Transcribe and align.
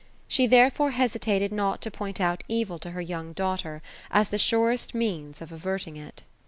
She 0.27 0.47
therefore 0.47 0.89
hesitated 0.97 1.51
not 1.51 1.79
to 1.81 1.91
point 1.91 2.19
out 2.19 2.43
evil 2.47 2.79
to 2.79 2.89
her 2.89 3.01
young 3.01 3.33
daughter, 3.33 3.83
as 4.09 4.29
the 4.29 4.39
surest 4.39 4.95
means 4.95 5.41
of 5.43 5.51
averting 5.51 5.95
it. 5.95 6.23